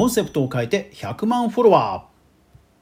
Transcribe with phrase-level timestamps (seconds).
[0.00, 2.06] コンセプトを変えて100万フォロワ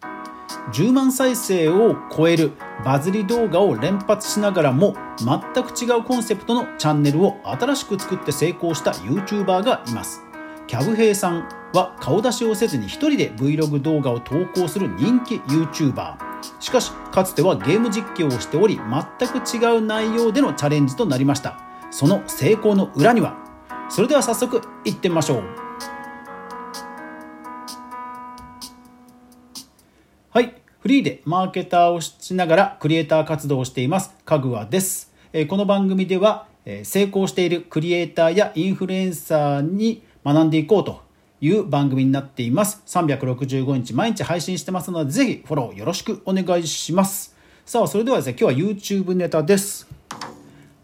[0.00, 0.72] ー。
[0.72, 2.52] 10万再生を超える
[2.84, 10.22] バズり動画を連発しながらも全く違うコンセプトのチャンネルを新しく作って成功した YouTuber がいます。
[10.68, 16.18] キャブヘイさんは顔出しをせずに一人で Vlog 動画を投稿する人気 YouTuber
[16.60, 18.78] しかしかつてはゲーム実況をしており
[19.18, 21.58] 全く違う内容でのチャレンジとなりました。
[21.90, 23.36] その成功の裏には。
[23.88, 25.67] それでは早速いってみましょう。
[30.80, 35.10] フリーでマーケターをしながらクリエイター活動をしていますかぐわです
[35.48, 36.46] この番組では
[36.84, 41.02] 成功しているクリエイターやインフルエンサーに学んでいこうと
[41.40, 42.82] いう番組になっています。
[42.86, 47.34] 365日毎日配信してますので、ぜひフォローよろしくお願いします。
[47.66, 49.88] さあ、それではですね、今日は YouTube ネタです。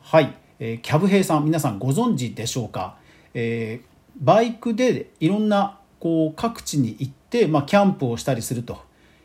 [0.00, 2.96] はい、え、キャブヘイさん、皆さんご存知でしょうか？
[3.34, 3.86] えー、
[4.20, 8.78] バイクでいろんなこう各地に行って、まあ、キャンプをしたりすると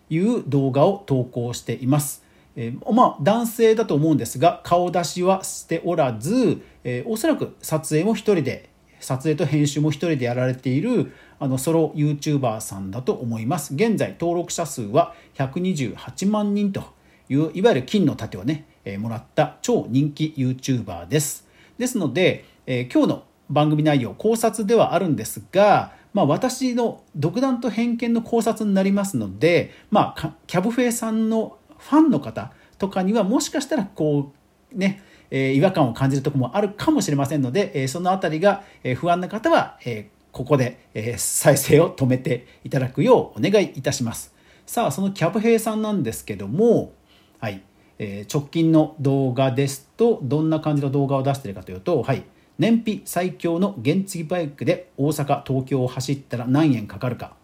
[0.09, 2.23] いう動画を投稿しています。
[2.55, 13.75] えー、まあ、男性だと思うんですが顔出しはしておらず、えー、おそらく撮影も一人で撮影と編集も一人でやられているあのソロ YouTuber さんだと思います。
[13.75, 16.83] 現在登録者数は128万人と
[17.30, 21.47] いういわゆる金の盾をね、えー、もらった超人気 YouTuber です。
[21.77, 34.33] ですので、え、今日の番組内容考察ではあるんですが、まあ、私の独断と偏見の考察になりますので、まあ、キャブフェイさんのファンの方とかにはもしかしたらこ
[34.73, 38.63] うねえ違和感を感じるとこもあるかもしれませんので、えそのあたりが
[38.95, 44.33] 不安な方は、えここで、え再生を止めていただくようお願いいたします。
[44.65, 46.93] さあ、そのキャブヘイさんなんですけども、
[47.39, 47.61] はい、
[47.99, 52.23] え直近の動画ですと、どんな感じの動画を出しているかというと、はい、
[52.58, 57.36] 燃費最強の原付バイクで大阪、東京を走ったら何円かかるか。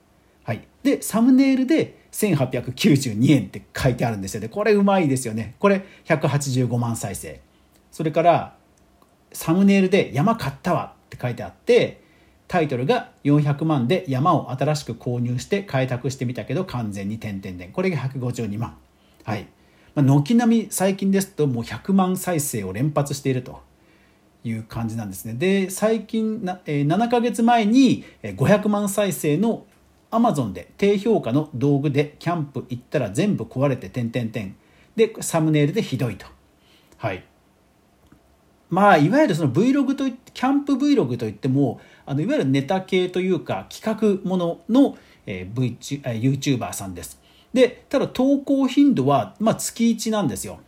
[0.43, 4.49] はい、で、サムネイルで1892円って書いてあるんですよね。
[4.49, 5.55] これうまいですよね。
[5.59, 7.41] これ185万再生。
[7.91, 8.55] それから
[9.33, 12.01] サムネイルで山買ったわって書いてあって
[12.47, 18.77] タイトルが400万で山を新しく購入して開拓してみたけど完全に点々点これが152万
[19.23, 19.47] はい
[19.95, 23.61] 軒並み最近ですともう100万再生を連発していると
[24.43, 25.33] いう感じなんですね。
[25.33, 29.65] で最近、え7ヶ月前に500万再生の
[30.11, 34.55] アマゾンで低評価の道具でキャンプ行ったら全部壊れて点々点
[34.95, 36.27] でサムネイルでひどいと。
[36.97, 37.23] はい。
[38.69, 47.19] まあいわゆるその Vlog といってキャンプ Vlog といってもあのいわゆるネタ系というか企画ものの、えー v、YouTuber さんです。
[47.53, 50.59] でただ投稿頻度は、まあ、月1なんですよ、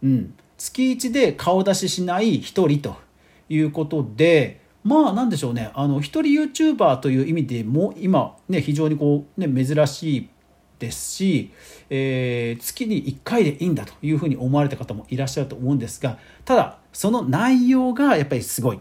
[0.00, 3.09] うん、月1で顔出ししない1人と。
[3.50, 10.28] いうことでまあなんでしょうねあの一人 YouTuber という意味でも今ね非常にこうね珍しい
[10.78, 11.52] ですし、
[11.90, 18.80] えー、月に1回でいいんだというふうに思われた方もいらっしゃると思うんですがただその内容がやっぱりすごい。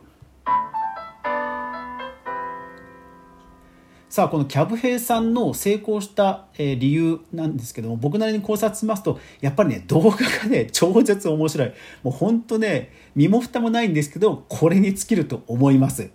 [4.10, 11.72] さあこのキャブヘイさんの成功した理由なんですけども僕なりに考察しますとやっぱりね動画がね 超絶面白い。
[12.02, 16.10] もうほんとね身も蓋もないんですけどこれに尽きると思います。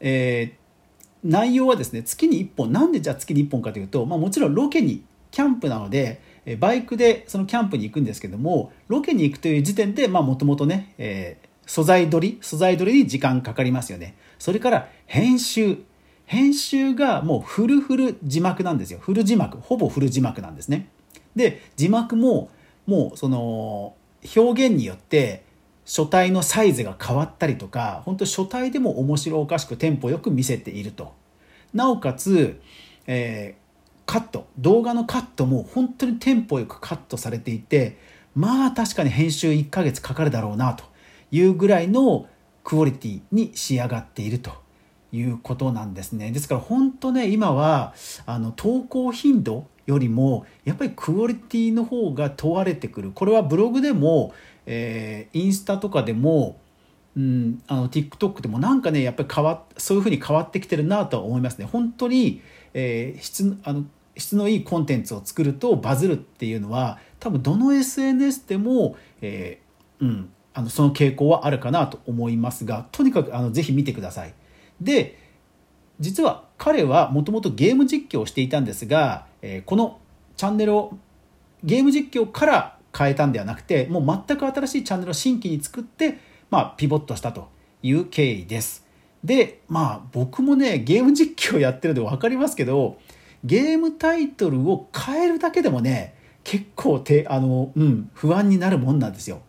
[0.00, 0.62] えー
[1.24, 2.72] 内容はですね月に1本。
[2.72, 6.20] なんでじゃあ月に1本かというと、まあ、もちろんロケにキャンプなので
[6.58, 14.16] バイクでそのキャンプに行くんですけどもロケに行くという時点でもともとね、えー、素材取り素材取りに時間かかりますよね。
[14.40, 15.84] それから編集。
[16.26, 18.98] 編集がもうフルフル字幕なんですよ。
[19.00, 19.58] フル字幕。
[19.58, 20.88] ほぼフル字幕なんですね。
[21.36, 22.50] で字幕も
[22.86, 23.94] もうその
[24.36, 25.44] 表現によって
[25.84, 31.12] 書体のサイズが変わったりとか本当書体でも面白おかしくテンポよく見せていると。
[31.74, 32.60] なおかつ、
[33.06, 34.46] えー、カット。
[34.58, 37.98] 動画のカットも本当にテンポよくカットされていて
[38.34, 40.84] まあ確かに編集1ヶ月かかるだろうなと
[41.30, 42.26] いうぐらいの
[42.64, 44.61] クオリティに仕上がっていると。
[45.12, 46.30] いうことなんですね。
[46.30, 47.94] ですから本当ね今は
[48.26, 53.12] あの投稿頻度よりもやっぱりクオリティの方が問われてくる。
[53.12, 54.32] これはブログでも
[54.66, 56.60] えー、インスタとかでも、
[57.16, 61.66] うん、あの TikTok でもなんかねやっぱり変わそういうふうに変わってきてるなとは思いますね。
[61.66, 62.42] 本当に、
[62.74, 63.84] えー、質あの
[64.16, 74.34] 質のいいコンテンツを作るとバズるっていうのは多分どの SNS でも、えー、うん、あのその傾向はあるかなと思いますがとにかくあのぜひ見てください。
[74.84, 75.18] で
[76.00, 80.00] 実は彼はもともとゲーム実況をしていたんですが、えー、この
[80.36, 80.98] チャンネルを
[81.62, 86.18] ゲーム実況から変えたんではなくてもう全く新しいチャンネルを新規に作って、
[86.50, 87.48] まあ、ピボットしたと
[87.82, 88.86] いう経緯です。
[89.24, 92.98] でまあ僕もねゲーム実況やってるんで分かりますけど
[93.44, 99.42] ゲームタイトルを変えるだけでもね結構てあの、うん、不安になるもんなんですよ。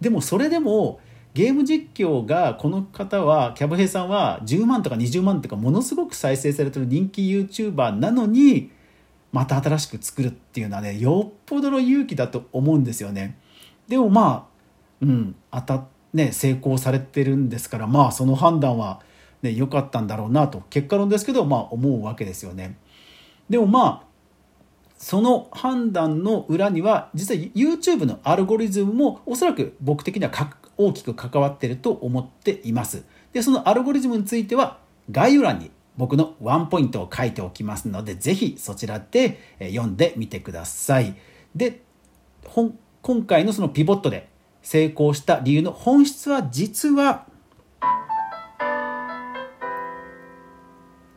[0.00, 1.00] でもそれでも
[1.34, 8.70] ゲーム実況がこの方はキャブヘイさんは10万とか20万とかものすごく再生されてる人気 YouTuber なのに
[9.32, 13.36] また新しく作るっていうのはねよっぽどの勇気だと思うんですよね。
[13.88, 14.54] でもまあ
[15.00, 19.00] うん当たね成功されてるんですからまあその判断は
[19.42, 22.78] ね良かったんだろうなと結果論ですけどまあ思うわけですよね。
[23.50, 24.13] でもまあ
[25.04, 30.30] その判断の裏には実は YouTube のアルゴリズムもおそらく僕的には
[30.78, 33.04] 大きく関わっていると思っています。
[33.34, 34.78] で、そのアルゴリズムについては
[35.10, 41.14] 概要欄に僕のワンポイントを書いておきますので、ぜひそちらで読んでみてください。
[41.54, 41.82] で、
[42.46, 42.72] 今
[43.26, 44.30] 回のそのピボットで
[44.62, 47.26] 成功した理由の本質は実は、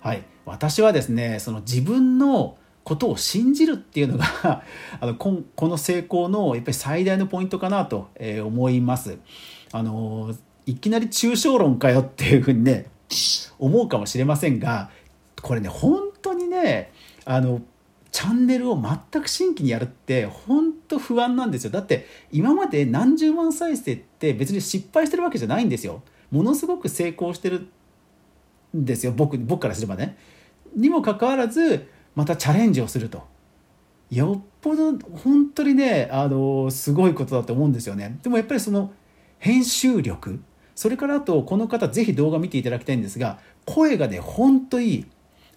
[0.01, 2.57] はい、私はですね、その自分の
[2.87, 4.63] ことを信じるっていうのが
[5.01, 8.07] あのここの成功のやっぱり最大のポイントかなと
[8.45, 9.17] 思います。
[9.73, 10.33] あの
[10.65, 12.85] いきなり抽象論かよっていうふうにね
[13.59, 14.89] 思うかもしれませんが
[15.41, 16.93] これね本当にね
[17.25, 17.61] あの
[18.09, 21.71] チャンネルを全く新規にやるって本当不安なんですよ。
[21.71, 26.03] だって今まで何十万再生って別に失敗してるわけじゃないんですよ。
[26.31, 27.67] ものすごく成功してる
[28.73, 29.11] んですよ。
[29.11, 30.17] 僕僕からすればね。
[30.73, 33.27] にもかかわらずまたチャレンジをすると。
[34.09, 38.17] よっぽど本当にねあのすごいことだと思うんですよね。
[38.23, 38.91] でもやっぱりその
[39.37, 40.41] 編集力。
[40.73, 45.05] それからあとこの方ぜひ動画見ていただきたいんですが声がねほんといい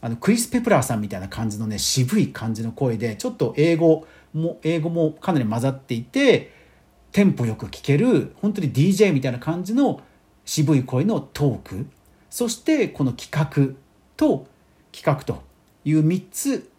[0.02, 6.52] あのクリス・ペプラーさんみたいな感じのね渋い感じの声でちょっと英語も英語もかなり混ざっていて
[7.12, 10.02] テンポよく聞ける本当に DJ みたいな感じの
[10.44, 11.86] 渋い声のトーク。
[12.28, 13.74] そしてこの企画
[14.18, 14.46] と
[14.92, 15.42] 企画と
[15.84, 16.70] いう3つ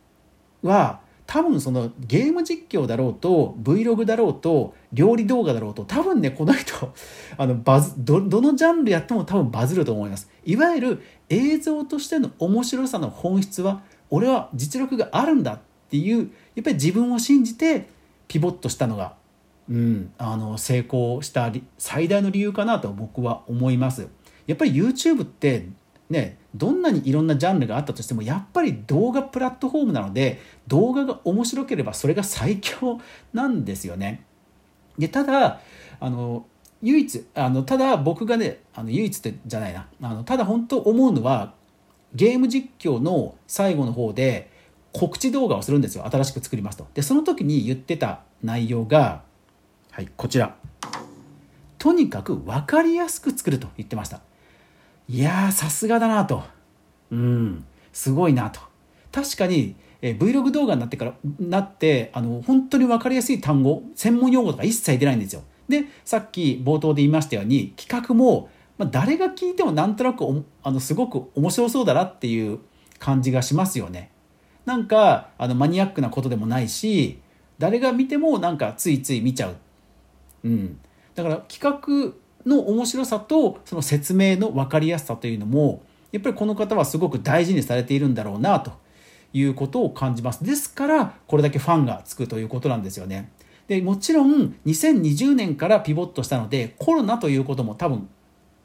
[0.63, 1.01] は
[1.31, 6.93] 多分そのゲーム実況だろうと Vlog だろうと料理動画だろうと多分ねこの人
[7.37, 10.29] あのバズどどのジャンルやっても多分バズると思います。
[10.43, 15.59] いわゆる映像としての面白さの本質は俺は実力があるんだっ
[15.89, 17.87] ていうやっぱり自分を信じて
[18.27, 19.15] ピボットしたのが、
[19.69, 24.09] うん、あの成功した最大の理由かなと僕は思います。
[24.47, 25.69] やっぱり YouTube って
[26.09, 32.99] ねどんなにいろんなジャンルがあったとしてもやっぱり動画プラットフォームなので動画が面白ければそれが最強
[33.33, 34.25] なんですよね。
[34.97, 35.61] でただ
[35.99, 36.45] あの
[36.81, 41.53] 唯一あのただ僕がねあの唯一ってじゃないなあのただ本当思うのは
[42.13, 44.51] ゲーム実況の最後の方で
[44.91, 46.87] 告知動画をするんですよ新しく作りますと。
[46.93, 49.23] でその時に言ってた内容が
[49.91, 50.55] はいこちら。
[51.77, 54.21] とにかく分かりやすく作ると言ってました。
[55.11, 56.41] いやーさすがだなと。
[57.11, 57.65] うん。
[57.91, 58.61] すごいなと。
[59.11, 65.43] 確かに、えー、Vlog 動画になってからなってあの本当に分かりやすい単語専門用語とか一切出ないんですよ。
[65.67, 70.23] でさっき冒頭で言いましたように企画も、まあ、誰が聞いてもなんとなく
[70.63, 72.59] あのすごく面白そうだなっていう
[72.97, 74.11] 感じがしますよね。
[74.65, 77.19] なんかあのマニアックなことでもないし
[77.59, 79.55] 誰が見てもなんかついつい見ちゃう。
[80.45, 80.79] うん。
[81.15, 82.13] だから企画
[82.45, 88.71] の面白さとその説明の分かりやすさというのもやっぱりこの方はすごく大事にされているんだろうなと
[89.33, 90.43] いうことを感じます。
[90.43, 93.31] ですからこれだけファンがつくということなんですよね。
[93.67, 98.09] でもちろん2020年からピボットしたのでコロナということも多分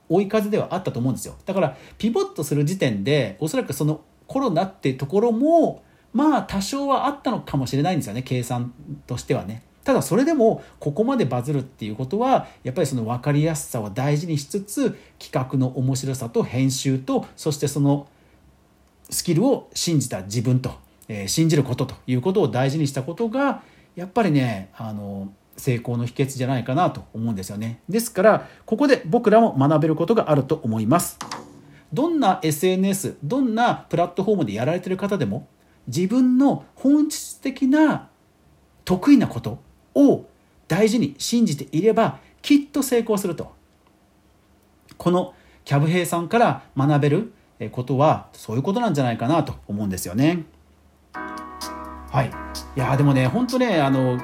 [0.09, 1.35] 追い風ではあったと思うんですよ。
[1.45, 8.73] だからピボットする時点でおそらくそのコロナってところもまあ多少はあったのかもしれないんですよね計算
[9.07, 9.63] としてはね。
[9.87, 18.09] ただそれでもここまでバズるっていうことはやっぱりその分かりやすさを大事にしつつ企画の面白さと編集とそしてその
[19.11, 20.75] スキルを信じた自分と、
[21.07, 23.63] えー、信じることということを大事にしたことが
[23.95, 27.81] やっぱりねあの成功の秘訣じゃないかなと思うんですよね。
[27.89, 31.17] ですからここで僕らも学べることがあると思います。
[31.93, 35.47] どんな SNS どんなプラットフォームでやられてる方でも
[35.87, 38.09] 自分の本質的な
[38.85, 39.65] 得意なこと
[39.97, 40.27] を
[40.69, 43.53] 大事に信じていればきっと成功すると
[44.97, 45.35] この
[45.65, 47.33] キャブ兵さんから学べる
[47.73, 50.45] ことはそういうことなんじゃないかなと思うんですよね。
[51.13, 52.31] はい、
[52.77, 54.19] いやでもね本当ねあの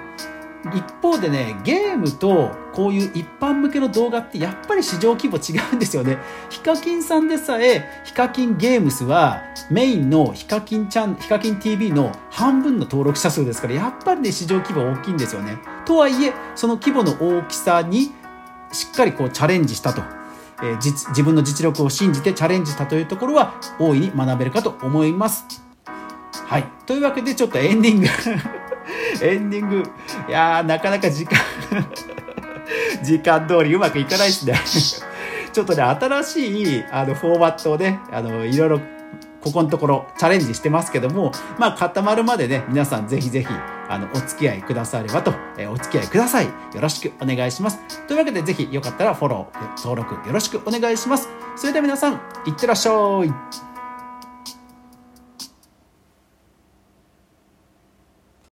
[0.70, 6.18] 一方でねゲームとこういう一般向けの動画ってやっぱり市場規模違うんですよね。
[6.50, 15.58] ヒカキンさんでさえヒカキンゲームスはメインのヒカキンチャンヒカキン TV の半分の登録者数ですからやっぱりね市場規模大きいんですよね。
[15.84, 18.12] とはいえその規模の大きさに
[18.72, 20.02] しっかりこうチャレンジしたと。
[20.62, 25.44] えー、自分の実力を信じてチャレンジしたというところは大いに学べるかと思います。
[26.46, 26.64] はい。
[26.86, 28.06] というわけでちょっとエンディング。
[29.20, 29.82] エンディング、
[30.28, 31.38] いやー、なかなか時間
[33.02, 34.54] 時間通りうまくいかないですね
[35.52, 38.80] ちょっとね、新しいあのフォーマットをね、あの、いろいろ
[39.42, 43.48] ここのところチャレンジしてますけども、まあ固まるまでね、皆さんぜひぜひ、
[43.88, 46.46] あの、お付き合いくださればと、えー、お付き合いください。
[46.46, 47.78] よろしくお願いします。
[48.06, 51.28] というわけでぜひよかったらフォロー、登録よろしくお願いします。
[51.56, 52.14] それでは皆さん、
[52.46, 52.92] いってらっしゃ
[53.24, 53.71] い。